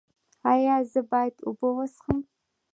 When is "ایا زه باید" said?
0.51-1.35